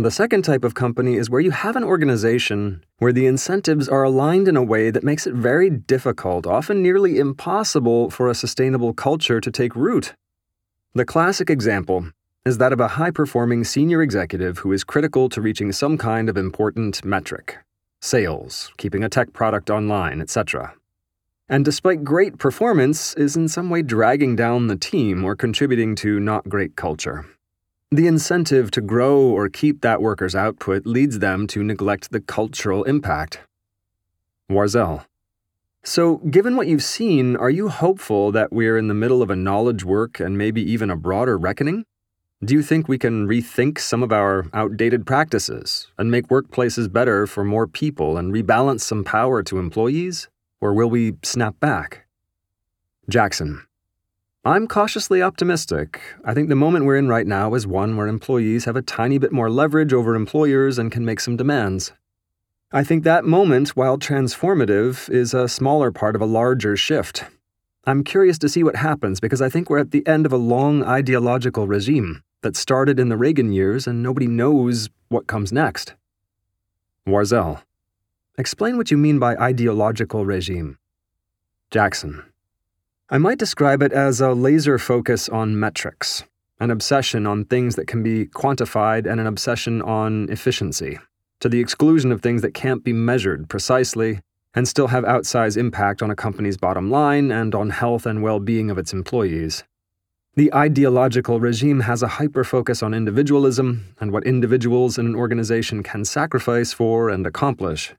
The 0.00 0.10
second 0.10 0.46
type 0.46 0.64
of 0.64 0.72
company 0.72 1.16
is 1.16 1.28
where 1.28 1.42
you 1.42 1.50
have 1.50 1.76
an 1.76 1.84
organization 1.84 2.82
where 3.00 3.12
the 3.12 3.26
incentives 3.26 3.86
are 3.86 4.02
aligned 4.02 4.48
in 4.48 4.56
a 4.56 4.62
way 4.62 4.90
that 4.90 5.04
makes 5.04 5.26
it 5.26 5.34
very 5.34 5.68
difficult, 5.68 6.46
often 6.46 6.80
nearly 6.80 7.18
impossible, 7.18 8.08
for 8.08 8.26
a 8.26 8.34
sustainable 8.34 8.94
culture 8.94 9.42
to 9.42 9.50
take 9.50 9.76
root. 9.76 10.14
The 10.94 11.04
classic 11.04 11.50
example 11.50 12.12
is 12.46 12.56
that 12.56 12.72
of 12.72 12.80
a 12.80 12.96
high 12.96 13.10
performing 13.10 13.62
senior 13.62 14.00
executive 14.00 14.60
who 14.60 14.72
is 14.72 14.84
critical 14.84 15.28
to 15.28 15.42
reaching 15.42 15.70
some 15.70 15.98
kind 15.98 16.30
of 16.30 16.38
important 16.38 17.04
metric 17.04 17.58
sales, 18.00 18.72
keeping 18.78 19.04
a 19.04 19.10
tech 19.10 19.34
product 19.34 19.68
online, 19.68 20.22
etc. 20.22 20.72
And 21.46 21.62
despite 21.62 22.04
great 22.04 22.38
performance, 22.38 23.12
is 23.16 23.36
in 23.36 23.48
some 23.48 23.68
way 23.68 23.82
dragging 23.82 24.34
down 24.34 24.68
the 24.68 24.76
team 24.76 25.26
or 25.26 25.36
contributing 25.36 25.94
to 25.96 26.18
not 26.18 26.48
great 26.48 26.74
culture. 26.74 27.26
The 27.92 28.06
incentive 28.06 28.70
to 28.72 28.80
grow 28.80 29.18
or 29.20 29.48
keep 29.48 29.80
that 29.80 30.00
worker's 30.00 30.36
output 30.36 30.86
leads 30.86 31.18
them 31.18 31.48
to 31.48 31.64
neglect 31.64 32.12
the 32.12 32.20
cultural 32.20 32.84
impact. 32.84 33.40
Warzel. 34.48 35.06
So, 35.82 36.18
given 36.18 36.54
what 36.54 36.68
you've 36.68 36.84
seen, 36.84 37.34
are 37.34 37.50
you 37.50 37.68
hopeful 37.68 38.30
that 38.30 38.52
we're 38.52 38.78
in 38.78 38.86
the 38.86 38.94
middle 38.94 39.22
of 39.22 39.30
a 39.30 39.34
knowledge 39.34 39.82
work 39.82 40.20
and 40.20 40.38
maybe 40.38 40.62
even 40.62 40.88
a 40.88 40.96
broader 40.96 41.36
reckoning? 41.36 41.84
Do 42.44 42.54
you 42.54 42.62
think 42.62 42.86
we 42.86 42.96
can 42.96 43.26
rethink 43.26 43.80
some 43.80 44.04
of 44.04 44.12
our 44.12 44.46
outdated 44.52 45.04
practices 45.04 45.88
and 45.98 46.12
make 46.12 46.28
workplaces 46.28 46.92
better 46.92 47.26
for 47.26 47.44
more 47.44 47.66
people 47.66 48.16
and 48.16 48.32
rebalance 48.32 48.82
some 48.82 49.02
power 49.02 49.42
to 49.42 49.58
employees? 49.58 50.28
Or 50.60 50.74
will 50.74 50.90
we 50.90 51.14
snap 51.24 51.58
back? 51.58 52.06
Jackson. 53.08 53.66
I'm 54.42 54.68
cautiously 54.68 55.20
optimistic. 55.20 56.00
I 56.24 56.32
think 56.32 56.48
the 56.48 56.56
moment 56.56 56.86
we're 56.86 56.96
in 56.96 57.08
right 57.08 57.26
now 57.26 57.52
is 57.52 57.66
one 57.66 57.98
where 57.98 58.06
employees 58.06 58.64
have 58.64 58.74
a 58.74 58.80
tiny 58.80 59.18
bit 59.18 59.32
more 59.32 59.50
leverage 59.50 59.92
over 59.92 60.14
employers 60.14 60.78
and 60.78 60.90
can 60.90 61.04
make 61.04 61.20
some 61.20 61.36
demands. 61.36 61.92
I 62.72 62.82
think 62.82 63.04
that 63.04 63.26
moment, 63.26 63.76
while 63.76 63.98
transformative, 63.98 65.10
is 65.10 65.34
a 65.34 65.46
smaller 65.46 65.92
part 65.92 66.16
of 66.16 66.22
a 66.22 66.26
larger 66.26 66.74
shift. 66.74 67.24
I'm 67.84 68.02
curious 68.02 68.38
to 68.38 68.48
see 68.48 68.62
what 68.62 68.76
happens 68.76 69.20
because 69.20 69.42
I 69.42 69.50
think 69.50 69.68
we're 69.68 69.78
at 69.78 69.90
the 69.90 70.06
end 70.06 70.24
of 70.24 70.32
a 70.32 70.38
long 70.38 70.82
ideological 70.84 71.66
regime 71.66 72.22
that 72.40 72.56
started 72.56 72.98
in 72.98 73.10
the 73.10 73.18
Reagan 73.18 73.52
years 73.52 73.86
and 73.86 74.02
nobody 74.02 74.26
knows 74.26 74.88
what 75.10 75.26
comes 75.26 75.52
next. 75.52 75.92
Warzel. 77.06 77.60
Explain 78.38 78.78
what 78.78 78.90
you 78.90 78.96
mean 78.96 79.18
by 79.18 79.36
ideological 79.36 80.24
regime. 80.24 80.78
Jackson. 81.70 82.29
I 83.12 83.18
might 83.18 83.38
describe 83.38 83.82
it 83.82 83.92
as 83.92 84.20
a 84.20 84.34
laser 84.34 84.78
focus 84.78 85.28
on 85.28 85.58
metrics, 85.58 86.22
an 86.60 86.70
obsession 86.70 87.26
on 87.26 87.44
things 87.44 87.74
that 87.74 87.88
can 87.88 88.04
be 88.04 88.26
quantified, 88.26 89.10
and 89.10 89.18
an 89.18 89.26
obsession 89.26 89.82
on 89.82 90.28
efficiency, 90.30 90.96
to 91.40 91.48
the 91.48 91.58
exclusion 91.58 92.12
of 92.12 92.22
things 92.22 92.40
that 92.42 92.54
can't 92.54 92.84
be 92.84 92.92
measured 92.92 93.48
precisely 93.48 94.20
and 94.54 94.68
still 94.68 94.86
have 94.86 95.02
outsized 95.02 95.56
impact 95.56 96.02
on 96.02 96.10
a 96.12 96.14
company's 96.14 96.56
bottom 96.56 96.88
line 96.88 97.32
and 97.32 97.52
on 97.52 97.70
health 97.70 98.06
and 98.06 98.22
well 98.22 98.38
being 98.38 98.70
of 98.70 98.78
its 98.78 98.92
employees. 98.92 99.64
The 100.36 100.54
ideological 100.54 101.40
regime 101.40 101.80
has 101.80 102.04
a 102.04 102.14
hyper 102.18 102.44
focus 102.44 102.80
on 102.80 102.94
individualism 102.94 103.92
and 103.98 104.12
what 104.12 104.24
individuals 104.24 104.98
in 104.98 105.06
an 105.06 105.16
organization 105.16 105.82
can 105.82 106.04
sacrifice 106.04 106.72
for 106.72 107.10
and 107.10 107.26
accomplish, 107.26 107.92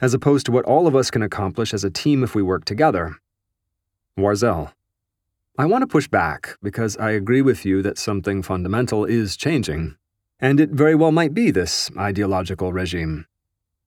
as 0.00 0.12
opposed 0.12 0.44
to 0.46 0.52
what 0.52 0.64
all 0.64 0.88
of 0.88 0.96
us 0.96 1.12
can 1.12 1.22
accomplish 1.22 1.72
as 1.72 1.84
a 1.84 1.90
team 1.90 2.24
if 2.24 2.34
we 2.34 2.42
work 2.42 2.64
together. 2.64 3.16
Warzel. 4.18 4.72
I 5.58 5.66
want 5.66 5.82
to 5.82 5.86
push 5.86 6.08
back 6.08 6.56
because 6.62 6.96
I 6.96 7.10
agree 7.10 7.42
with 7.42 7.66
you 7.66 7.82
that 7.82 7.98
something 7.98 8.42
fundamental 8.42 9.04
is 9.04 9.36
changing, 9.36 9.96
and 10.40 10.58
it 10.58 10.70
very 10.70 10.94
well 10.94 11.12
might 11.12 11.34
be 11.34 11.50
this 11.50 11.90
ideological 11.98 12.72
regime. 12.72 13.26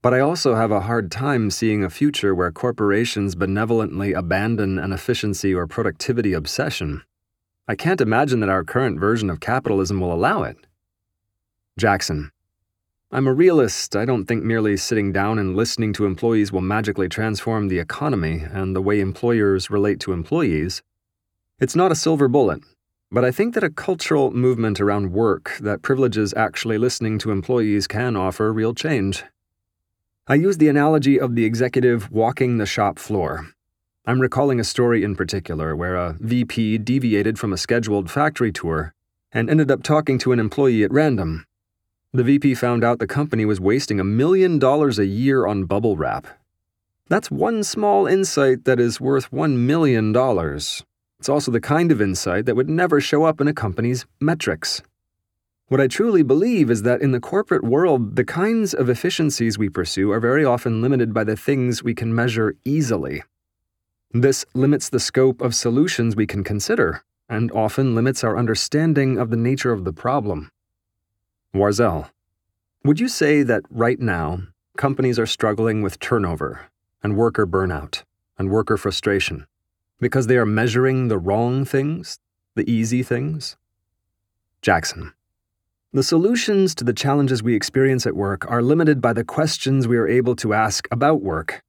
But 0.03 0.13
I 0.13 0.19
also 0.19 0.53
have 0.53 0.71
a 0.71 0.81
hard 0.81 1.12
time 1.12 1.50
seeing 1.50 1.83
a 1.83 1.89
future 1.89 2.36
where 2.36 2.51
corporations 2.51 3.33
benevolently 3.33 4.13
abandon 4.13 4.77
an 4.77 4.93
efficiency 4.93 5.51
or 5.51 5.65
productivity 5.65 6.33
obsession. 6.33 7.01
I 7.67 7.74
can't 7.74 8.00
imagine 8.00 8.39
that 8.41 8.50
our 8.50 8.63
current 8.63 9.00
version 9.00 9.31
of 9.31 9.39
capitalism 9.39 10.00
will 10.00 10.13
allow 10.13 10.43
it. 10.43 10.57
Jackson. 11.75 12.31
I'm 13.12 13.28
a 13.28 13.34
realist. 13.34 13.96
I 13.96 14.06
don't 14.06 14.25
think 14.25 14.44
merely 14.44 14.78
sitting 14.78 15.12
down 15.12 15.39
and 15.39 15.56
listening 15.56 15.94
to 15.94 16.06
employees 16.06 16.51
will 16.51 16.62
magically 16.62 17.10
transform 17.10 17.68
the 17.68 17.80
economy 17.80 18.44
and 18.51 18.75
the 18.75 18.82
way 18.82 19.00
employers 19.00 19.70
relate 19.70 20.00
to 20.01 20.13
employees. 20.13 20.84
It's 21.60 21.75
not 21.75 21.92
a 21.92 21.96
silver 21.96 22.28
bullet, 22.28 22.62
but 23.12 23.25
I 23.25 23.32
think 23.32 23.56
that 23.56 23.63
a 23.63 23.70
cultural 23.70 24.32
movement 24.32 24.80
around 24.80 25.12
work 25.12 25.58
that 25.60 25.82
privileges 25.82 26.34
actually 26.36 26.78
listening 26.78 27.18
to 27.20 27.32
employees 27.32 27.88
can 27.88 28.16
offer 28.16 28.54
real 28.54 28.74
change. 28.74 29.24
I 30.28 30.36
use 30.36 30.58
the 30.58 30.70
analogy 30.70 31.20
of 31.20 31.34
the 31.36 31.46
executive 31.46 32.12
walking 32.12 32.58
the 32.58 32.68
shop 32.68 33.00
floor 33.00 33.48
I'm 34.10 34.22
recalling 34.22 34.60
a 34.60 34.63
story 34.63 35.04
in 35.04 35.16
particular 35.16 35.75
where 35.75 35.96
a 35.96 36.16
VP 36.20 36.80
deviated 36.80 37.38
from 37.38 37.54
a 37.54 37.58
scheduled 37.58 38.10
factory 38.10 38.51
tour 38.51 38.92
and 39.32 39.50
ended 39.51 39.70
up 39.70 39.84
talking 39.84 40.18
to 40.20 40.32
an 40.32 40.39
employee 40.39 40.84
at 40.84 40.92
random. 40.92 41.46
The 42.12 42.24
VP 42.24 42.56
found 42.56 42.84
out 42.84 42.98
the 42.98 43.06
company 43.06 43.46
was 43.46 43.62
wasting 43.62 44.00
a 44.00 44.04
million 44.04 44.58
dollars 44.58 44.98
a 44.98 45.06
year 45.06 45.46
on 45.46 45.66
bubble 45.66 45.96
wrap. 45.96 46.25
That's 47.08 47.30
one 47.30 47.63
small 47.63 48.08
insight 48.08 48.66
that 48.66 48.80
is 48.80 49.00
worth 49.00 49.32
one 49.32 49.68
million 49.68 50.12
dollars. 50.12 50.84
It's 51.20 51.30
also 51.30 51.51
the 51.51 51.62
kind 51.62 51.92
of 51.92 52.01
insight 52.01 52.48
that 52.48 52.56
would 52.56 52.68
never 52.68 53.00
show 53.00 53.25
up 53.25 53.39
in 53.39 53.48
a 53.48 53.54
company's 53.54 54.08
metrics. 54.20 54.82
What 55.68 55.80
I 55.80 55.86
truly 55.86 56.24
believe 56.24 56.72
is 56.72 56.82
that 56.82 57.00
in 57.00 57.12
the 57.12 57.20
corporate 57.20 57.63
world, 57.63 58.16
the 58.16 58.25
kinds 58.25 58.74
of 58.74 58.89
efficiencies 58.89 59.60
we 59.60 59.70
pursue 59.70 60.12
are 60.12 60.20
very 60.20 60.44
often 60.44 60.82
limited 60.82 61.13
by 61.13 61.24
the 61.24 61.38
things 61.38 61.84
we 61.84 61.94
can 61.94 62.16
measure 62.16 62.56
easily. 62.66 63.22
This 64.12 64.46
limits 64.56 64.89
the 64.89 65.00
scope 65.00 65.42
of 65.42 65.54
solutions 65.54 66.16
we 66.16 66.25
can 66.25 66.44
consider, 66.44 67.04
and 67.30 67.51
often 67.51 67.94
limits 67.94 68.24
our 68.24 68.36
understanding 68.36 69.20
of 69.20 69.30
the 69.30 69.38
nature 69.38 69.72
of 69.72 69.84
the 69.84 69.94
problem. 69.94 70.50
Warzel, 71.53 72.10
would 72.84 73.00
you 73.00 73.08
say 73.08 73.44
that 73.44 73.63
right 73.70 74.00
now, 74.00 74.44
companies 74.77 75.20
are 75.20 75.25
struggling 75.25 75.82
with 75.82 76.00
turnover 76.00 76.68
and 77.03 77.18
worker 77.18 77.46
burnout 77.46 78.03
and 78.38 78.50
worker 78.50 78.77
frustration 78.77 79.46
because 80.00 80.27
they 80.27 80.38
are 80.38 80.46
measuring 80.46 81.08
the 81.08 81.18
wrong 81.18 81.65
things, 81.65 82.20
the 82.56 82.70
easy 82.72 83.03
things? 83.03 83.58
Jackson. 84.62 85.13
The 85.91 86.03
solutions 86.03 86.75
to 86.75 86.84
the 86.84 86.94
challenges 86.94 87.41
we 87.41 87.56
experience 87.56 88.06
at 88.06 88.15
work 88.15 88.50
are 88.50 88.62
limited 88.62 89.01
by 89.01 89.13
the 89.13 89.24
questions 89.24 89.88
we 89.88 89.98
are 89.98 90.08
able 90.08 90.36
to 90.38 90.53
ask 90.53 90.88
about 90.91 91.22
work 91.22 91.63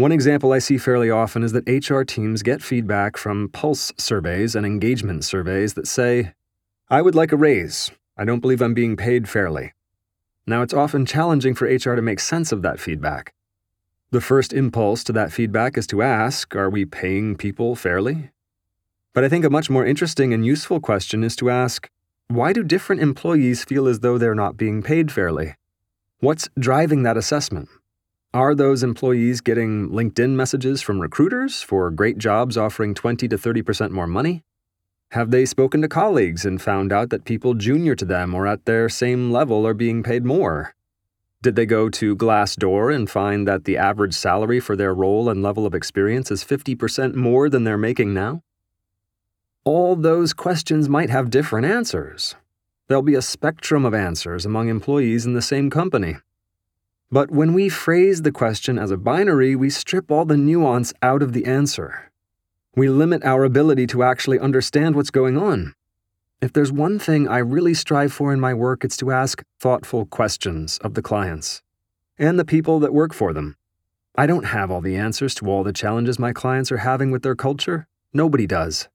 one 0.00 0.12
example 0.12 0.52
I 0.52 0.60
see 0.60 0.78
fairly 0.78 1.10
often 1.10 1.42
is 1.42 1.52
that 1.52 1.68
HR 1.68 2.04
teams 2.04 2.42
get 2.42 2.62
feedback 2.62 3.18
from 3.18 3.50
pulse 3.50 3.92
surveys 3.98 4.54
and 4.54 4.64
engagement 4.64 5.26
surveys 5.26 5.74
that 5.74 5.86
say, 5.86 6.32
I 6.88 7.02
would 7.02 7.14
like 7.14 7.32
a 7.32 7.36
raise. 7.36 7.90
I 8.16 8.24
don't 8.24 8.40
believe 8.40 8.60
I'm 8.60 8.74
being 8.74 8.96
paid 8.96 9.28
fairly. 9.28 9.72
Now, 10.46 10.62
it's 10.62 10.74
often 10.74 11.06
challenging 11.06 11.54
for 11.54 11.66
HR 11.66 11.94
to 11.94 12.02
make 12.02 12.20
sense 12.20 12.52
of 12.52 12.62
that 12.62 12.80
feedback. 12.80 13.32
The 14.10 14.20
first 14.20 14.52
impulse 14.52 15.04
to 15.04 15.12
that 15.12 15.32
feedback 15.32 15.78
is 15.78 15.86
to 15.88 16.02
ask, 16.02 16.56
Are 16.56 16.68
we 16.68 16.84
paying 16.84 17.36
people 17.36 17.76
fairly? 17.76 18.30
But 19.12 19.24
I 19.24 19.28
think 19.28 19.44
a 19.44 19.50
much 19.50 19.70
more 19.70 19.86
interesting 19.86 20.34
and 20.34 20.44
useful 20.44 20.80
question 20.80 21.22
is 21.22 21.36
to 21.36 21.50
ask, 21.50 21.88
Why 22.28 22.52
do 22.52 22.64
different 22.64 23.02
employees 23.02 23.64
feel 23.64 23.86
as 23.86 24.00
though 24.00 24.18
they're 24.18 24.34
not 24.34 24.56
being 24.56 24.82
paid 24.82 25.12
fairly? 25.12 25.54
What's 26.18 26.48
driving 26.58 27.04
that 27.04 27.16
assessment? 27.16 27.68
Are 28.34 28.54
those 28.54 28.82
employees 28.82 29.40
getting 29.40 29.88
LinkedIn 29.90 30.30
messages 30.30 30.82
from 30.82 31.00
recruiters 31.00 31.62
for 31.62 31.90
great 31.90 32.18
jobs 32.18 32.56
offering 32.56 32.94
20 32.94 33.26
to 33.26 33.36
30% 33.36 33.90
more 33.90 34.06
money? 34.06 34.42
Have 35.10 35.30
they 35.30 35.44
spoken 35.44 35.82
to 35.82 35.88
colleagues 35.88 36.44
and 36.44 36.60
found 36.60 36.92
out 36.92 37.10
that 37.10 37.24
people 37.24 37.54
junior 37.54 37.94
to 37.94 38.04
them 38.04 38.34
or 38.34 38.46
at 38.46 38.64
their 38.64 38.88
same 38.88 39.30
level 39.30 39.66
are 39.66 39.74
being 39.74 40.02
paid 40.02 40.24
more? 40.24 40.74
Did 41.42 41.56
they 41.56 41.66
go 41.66 41.88
to 41.88 42.16
Glassdoor 42.16 42.94
and 42.94 43.08
find 43.08 43.46
that 43.48 43.64
the 43.64 43.76
average 43.76 44.14
salary 44.14 44.60
for 44.60 44.76
their 44.76 44.94
role 44.94 45.28
and 45.28 45.42
level 45.42 45.66
of 45.66 45.74
experience 45.74 46.30
is 46.30 46.44
50% 46.44 47.14
more 47.14 47.48
than 47.48 47.64
they're 47.64 47.78
making 47.78 48.12
now? 48.12 48.42
all 49.64 49.94
those 49.94 50.32
questions 50.32 50.88
might 50.88 51.10
have 51.10 51.30
different 51.30 51.66
answers. 51.66 52.34
There'll 52.88 53.02
be 53.02 53.14
a 53.14 53.22
spectrum 53.22 53.84
of 53.84 53.94
answers 53.94 54.46
among 54.46 54.68
employees 54.68 55.26
in 55.26 55.34
the 55.34 55.42
same 55.42 55.70
company. 55.70 56.16
But 57.10 57.30
when 57.30 57.52
we 57.52 57.68
phrase 57.68 58.22
the 58.22 58.32
question 58.32 58.78
as 58.78 58.90
a 58.90 58.96
binary, 58.96 59.54
we 59.54 59.68
strip 59.68 60.10
all 60.10 60.24
the 60.24 60.36
nuance 60.36 60.92
out 61.02 61.22
of 61.22 61.32
the 61.32 61.44
answer. 61.44 62.09
We 62.76 62.88
limit 62.88 63.24
our 63.24 63.42
ability 63.42 63.88
to 63.88 64.04
actually 64.04 64.38
understand 64.38 64.94
what's 64.94 65.10
going 65.10 65.36
on. 65.36 65.74
If 66.40 66.52
there's 66.52 66.70
one 66.70 67.00
thing 67.00 67.26
I 67.26 67.38
really 67.38 67.74
strive 67.74 68.12
for 68.12 68.32
in 68.32 68.38
my 68.38 68.54
work, 68.54 68.84
it's 68.84 68.96
to 68.98 69.10
ask 69.10 69.42
thoughtful 69.58 70.06
questions 70.06 70.78
of 70.78 70.94
the 70.94 71.02
clients 71.02 71.62
and 72.16 72.38
the 72.38 72.44
people 72.44 72.78
that 72.80 72.94
work 72.94 73.12
for 73.12 73.32
them. 73.32 73.56
I 74.14 74.26
don't 74.26 74.44
have 74.44 74.70
all 74.70 74.80
the 74.80 74.96
answers 74.96 75.34
to 75.36 75.50
all 75.50 75.64
the 75.64 75.72
challenges 75.72 76.18
my 76.18 76.32
clients 76.32 76.70
are 76.70 76.78
having 76.78 77.10
with 77.10 77.22
their 77.22 77.34
culture. 77.34 77.88
Nobody 78.12 78.46
does. 78.46 78.88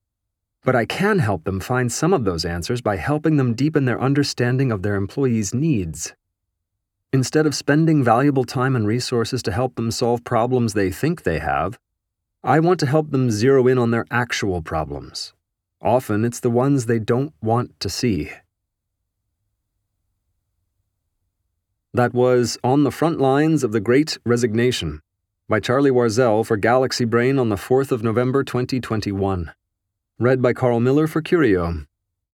But 0.63 0.75
I 0.75 0.85
can 0.85 1.19
help 1.19 1.43
them 1.43 1.59
find 1.59 1.91
some 1.91 2.13
of 2.13 2.23
those 2.23 2.45
answers 2.45 2.81
by 2.81 2.95
helping 2.95 3.37
them 3.37 3.55
deepen 3.55 3.85
their 3.85 3.99
understanding 3.99 4.71
of 4.71 4.83
their 4.83 4.95
employees' 4.95 5.53
needs. 5.53 6.13
Instead 7.11 7.45
of 7.45 7.55
spending 7.55 8.03
valuable 8.03 8.45
time 8.45 8.75
and 8.75 8.87
resources 8.87 9.43
to 9.43 9.51
help 9.51 9.75
them 9.75 9.91
solve 9.91 10.23
problems 10.23 10.73
they 10.73 10.91
think 10.91 11.23
they 11.23 11.39
have, 11.39 11.77
I 12.45 12.59
want 12.59 12.79
to 12.81 12.85
help 12.85 13.09
them 13.11 13.31
zero 13.31 13.67
in 13.67 13.77
on 13.77 13.91
their 13.91 14.05
actual 14.11 14.61
problems 14.61 15.33
Often 15.85 16.25
it's 16.25 16.39
the 16.39 16.49
ones 16.49 16.87
they 16.87 16.97
don't 16.97 17.31
want 17.43 17.79
to 17.79 17.89
see. 17.89 18.31
That 21.93 22.11
was 22.11 22.57
On 22.63 22.83
the 22.83 22.91
Front 22.91 23.19
Lines 23.19 23.63
of 23.63 23.71
the 23.71 23.79
Great 23.79 24.17
Resignation 24.25 25.01
by 25.47 25.59
Charlie 25.59 25.91
Warzel 25.91 26.43
for 26.43 26.57
Galaxy 26.57 27.05
Brain 27.05 27.37
on 27.37 27.49
the 27.49 27.55
4th 27.55 27.91
of 27.91 28.01
November 28.01 28.43
2021. 28.43 29.51
Read 30.17 30.41
by 30.41 30.53
Carl 30.53 30.79
Miller 30.79 31.05
for 31.05 31.21
Curio. 31.21 31.85